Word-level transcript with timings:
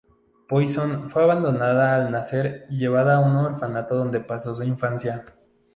Poison 0.49 1.11
fue 1.11 1.21
abandonada 1.21 1.95
al 1.95 2.11
nacer 2.11 2.65
y 2.71 2.79
llevada 2.79 3.17
a 3.17 3.19
un 3.19 3.35
orfanato 3.35 3.93
dónde 3.93 4.19
pasó 4.19 4.55
su 4.55 4.63
infancia. 4.63 5.23